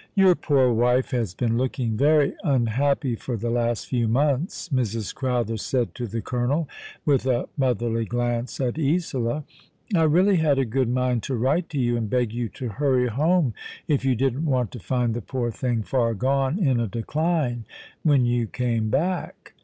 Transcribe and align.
"Your 0.16 0.34
poor 0.34 0.72
wife 0.72 1.12
has 1.12 1.32
been 1.32 1.56
looking 1.56 1.96
very 1.96 2.34
unhappy 2.42 3.14
for 3.14 3.36
the 3.36 3.50
last 3.50 3.86
few 3.86 4.08
months," 4.08 4.68
Mrs. 4.70 5.14
Crowther 5.14 5.58
said 5.58 5.94
to 5.94 6.08
the 6.08 6.20
colonel, 6.20 6.68
with 7.04 7.24
a 7.24 7.48
motherly 7.56 8.04
glance 8.04 8.60
at 8.60 8.80
Isola. 8.80 9.44
"I 9.94 10.02
really 10.02 10.38
had 10.38 10.58
a 10.58 10.64
good 10.64 10.88
mind 10.88 11.22
to 11.22 11.36
write 11.36 11.68
to 11.68 11.78
you 11.78 11.96
and 11.96 12.10
beg 12.10 12.32
you 12.32 12.48
to 12.48 12.68
hurry 12.70 13.06
home 13.06 13.54
if 13.86 14.04
you 14.04 14.16
didn't 14.16 14.44
want 14.46 14.72
to 14.72 14.80
find 14.80 15.14
the 15.14 15.22
poor 15.22 15.52
thing 15.52 15.84
far 15.84 16.14
gone 16.14 16.58
in 16.58 16.80
a 16.80 16.88
decline 16.88 17.64
when 18.02 18.24
you 18.26 18.48
came 18.48 18.90
back." 18.90 19.54